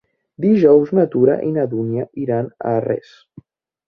Dijous 0.43 0.93
na 0.99 1.03
Tura 1.15 1.35
i 1.49 1.51
na 1.57 1.65
Dúnia 1.73 2.05
iran 2.21 2.47
a 2.49 2.73
Arres. 2.79 3.13